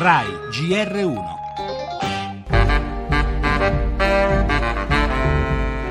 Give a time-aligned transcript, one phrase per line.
[0.00, 1.26] RAI GR1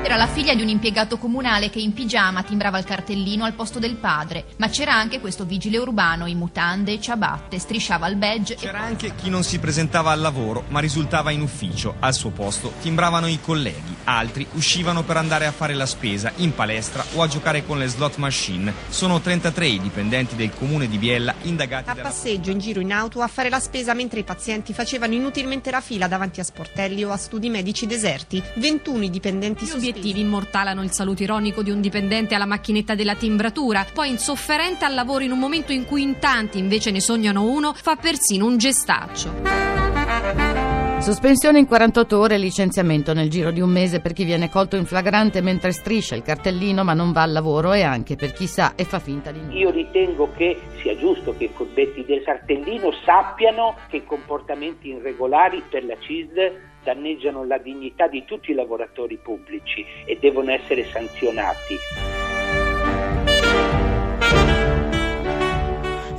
[0.02, 3.80] Era la figlia di un impiegato comunale che in pigiama timbrava il cartellino al posto
[3.80, 8.54] del padre, ma c'era anche questo vigile urbano in mutande e ciabatte, strisciava il badge
[8.54, 11.96] C'era anche chi non si presentava al lavoro ma risultava in ufficio.
[11.98, 16.54] Al suo posto timbravano i colleghi, altri uscivano per andare a fare la spesa in
[16.54, 18.72] palestra o a giocare con le slot machine.
[18.88, 22.92] Sono 33 i dipendenti del comune di Biella indagati A dalla passeggio, in giro in
[22.92, 27.02] auto, a fare la spesa mentre i pazienti facevano inutilmente la fila davanti a sportelli
[27.02, 28.40] o a studi medici deserti.
[28.54, 33.14] 21 i dipendenti Gli obiettivi immortalano il saluto ironico di un dipendente alla macchinetta della
[33.14, 37.44] timbratura, poi insofferente al lavoro in un momento in cui in tanti invece ne sognano
[37.44, 40.78] uno, fa persino un gestaccio.
[41.00, 44.76] Sospensione in 48 ore e licenziamento nel giro di un mese per chi viene colto
[44.76, 48.46] in flagrante mentre striscia il cartellino ma non va al lavoro e anche per chi
[48.46, 49.56] sa e fa finta di niente.
[49.56, 55.86] Io ritengo che sia giusto che i furbetti del cartellino sappiano che comportamenti irregolari per
[55.86, 56.52] la CISL
[56.84, 62.19] danneggiano la dignità di tutti i lavoratori pubblici e devono essere sanzionati.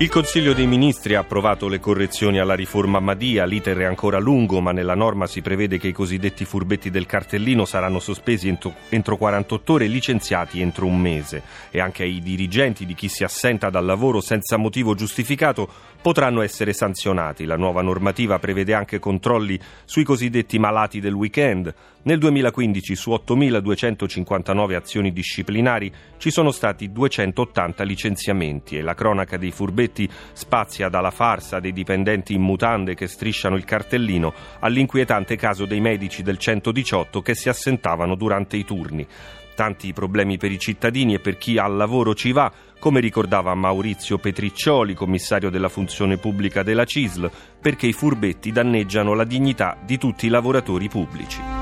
[0.02, 4.60] Il Consiglio dei Ministri ha approvato le correzioni alla riforma Madia, l'iter è ancora lungo
[4.60, 9.16] ma nella norma si prevede che i cosiddetti furbetti del cartellino saranno sospesi entro, entro
[9.16, 13.70] 48 ore e licenziati entro un mese e anche ai dirigenti di chi si assenta
[13.70, 15.70] dal lavoro senza motivo giustificato
[16.02, 17.46] potranno essere sanzionati.
[17.46, 21.72] La nuova normativa prevede anche controlli sui cosiddetti malati del weekend.
[22.04, 29.52] Nel 2015 su 8.259 azioni disciplinari ci sono stati 280 licenziamenti e la cronaca dei
[29.52, 29.91] furbetti
[30.34, 36.24] spazia dalla farsa dei dipendenti in mutande che strisciano il cartellino all'inquietante caso dei medici
[36.24, 39.06] del 118 che si assentavano durante i turni.
[39.54, 44.18] Tanti problemi per i cittadini e per chi al lavoro ci va, come ricordava Maurizio
[44.18, 47.30] Petriccioli, commissario della funzione pubblica della CISL,
[47.62, 51.61] perché i furbetti danneggiano la dignità di tutti i lavoratori pubblici.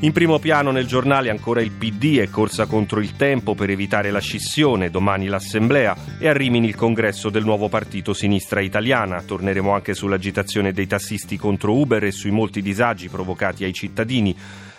[0.00, 4.10] In primo piano nel giornale ancora il PD è corsa contro il tempo per evitare
[4.10, 9.22] la scissione, domani l'assemblea e a Rimini il congresso del nuovo partito Sinistra Italiana.
[9.22, 14.36] Torneremo anche sull'agitazione dei tassisti contro Uber e sui molti disagi provocati ai cittadini.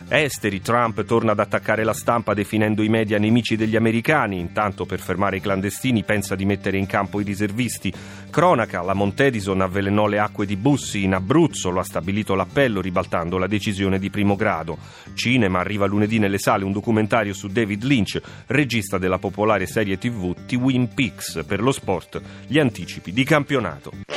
[0.08, 5.00] Esteri, Trump torna ad attaccare la stampa definendo i media nemici degli americani, intanto per
[5.00, 7.92] fermare i clandestini pensa di mettere in campo i riservisti.
[8.30, 13.40] Cronaca, la Montedison avvelenò le acque di Bussi in Abruzzo, lo ha stabilito l'appello ribaltando
[13.40, 14.78] la decisione di primo grado.
[15.14, 20.34] Cinema, arriva lunedì nelle sale un documentario su David Lynch, regista della popolare serie tv
[20.46, 24.15] Twin Peaks, per lo sport, gli anticipi di campionato.